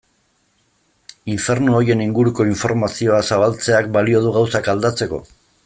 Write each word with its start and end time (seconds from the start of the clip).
Infernu 1.33 1.75
horien 1.79 2.01
inguruko 2.05 2.47
informazioa 2.53 3.21
zabaltzeak 3.35 3.93
balio 3.99 4.23
du 4.27 4.33
gauzak 4.39 4.75
aldatzeko? 4.75 5.25